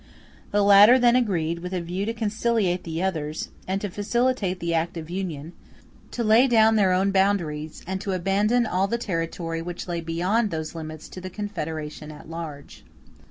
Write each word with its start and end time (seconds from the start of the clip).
The 0.49 0.63
latter 0.63 0.97
then 0.97 1.15
agreed, 1.15 1.59
with 1.59 1.73
a 1.75 1.79
view 1.79 2.07
to 2.07 2.13
conciliate 2.15 2.85
the 2.85 3.03
others, 3.03 3.49
and 3.67 3.79
to 3.81 3.89
facilitate 3.91 4.59
the 4.59 4.73
act 4.73 4.97
of 4.97 5.11
union, 5.11 5.53
to 6.09 6.23
lay 6.23 6.47
down 6.47 6.75
their 6.75 6.91
own 6.91 7.11
boundaries, 7.11 7.83
and 7.85 8.01
to 8.01 8.13
abandon 8.13 8.65
all 8.65 8.87
the 8.87 8.97
territory 8.97 9.61
which 9.61 9.87
lay 9.87 10.01
beyond 10.01 10.49
those 10.49 10.73
limits 10.73 11.07
to 11.09 11.21
the 11.21 11.29
confederation 11.29 12.11
at 12.11 12.27
large. 12.27 12.83